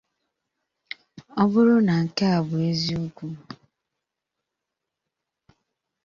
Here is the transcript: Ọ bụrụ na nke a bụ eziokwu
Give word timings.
Ọ 1.41 1.43
bụrụ 1.51 1.75
na 1.87 1.93
nke 2.05 2.25
a 2.37 2.39
bụ 2.47 2.55
eziokwu 2.69 3.27